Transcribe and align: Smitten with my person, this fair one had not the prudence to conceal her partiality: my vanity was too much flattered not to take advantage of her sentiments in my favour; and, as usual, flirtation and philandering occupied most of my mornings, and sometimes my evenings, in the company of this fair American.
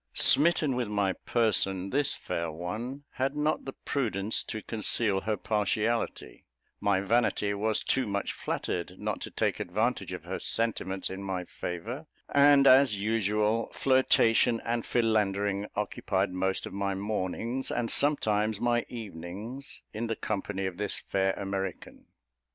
Smitten 0.15 0.75
with 0.75 0.87
my 0.87 1.13
person, 1.13 1.91
this 1.91 2.15
fair 2.15 2.51
one 2.51 3.03
had 3.11 3.35
not 3.35 3.65
the 3.65 3.73
prudence 3.73 4.43
to 4.45 4.63
conceal 4.63 5.21
her 5.21 5.37
partiality: 5.37 6.43
my 6.79 7.01
vanity 7.01 7.53
was 7.53 7.83
too 7.83 8.07
much 8.07 8.33
flattered 8.33 8.97
not 8.97 9.21
to 9.21 9.29
take 9.29 9.59
advantage 9.59 10.11
of 10.11 10.23
her 10.23 10.39
sentiments 10.39 11.11
in 11.11 11.21
my 11.21 11.45
favour; 11.45 12.07
and, 12.33 12.65
as 12.65 12.95
usual, 12.95 13.69
flirtation 13.73 14.59
and 14.65 14.87
philandering 14.87 15.67
occupied 15.75 16.31
most 16.33 16.65
of 16.65 16.73
my 16.73 16.95
mornings, 16.95 17.69
and 17.69 17.91
sometimes 17.91 18.59
my 18.59 18.83
evenings, 18.89 19.83
in 19.93 20.07
the 20.07 20.15
company 20.15 20.65
of 20.65 20.77
this 20.77 20.97
fair 20.99 21.33
American. 21.33 22.07